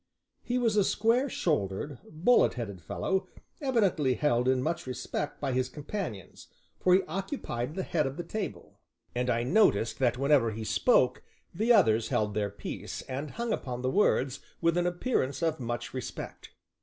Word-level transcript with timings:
He 0.41 0.57
was 0.57 0.75
a 0.75 0.83
square 0.83 1.29
shouldered, 1.29 1.99
bullet 2.09 2.55
headed 2.55 2.81
fellow, 2.81 3.27
evidently 3.61 4.15
held 4.15 4.47
in 4.47 4.59
much 4.63 4.87
respect 4.87 5.39
by 5.39 5.51
his 5.51 5.69
companions, 5.69 6.47
for 6.79 6.95
he 6.95 7.03
occupied 7.03 7.75
the 7.75 7.83
head 7.83 8.07
of 8.07 8.17
the 8.17 8.23
table, 8.23 8.79
and 9.13 9.29
I 9.29 9.43
noticed 9.43 9.99
that 9.99 10.17
when 10.17 10.31
ever 10.31 10.49
he 10.49 10.63
spoke 10.63 11.21
the 11.53 11.71
others 11.71 12.07
held 12.07 12.33
their 12.33 12.49
peace, 12.49 13.03
and 13.03 13.29
hung 13.29 13.53
upon 13.53 13.83
the 13.83 13.91
words 13.91 14.39
with 14.59 14.75
an 14.75 14.87
appearance 14.87 15.43
of 15.43 15.59
much 15.59 15.93
respect. 15.93 16.49